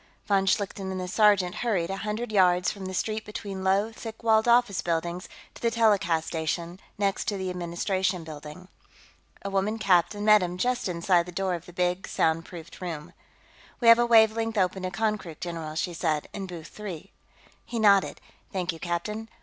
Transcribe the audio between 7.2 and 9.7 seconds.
to the Administration Building. A